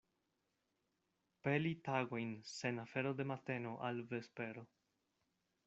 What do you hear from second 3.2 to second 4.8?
de mateno al vespero.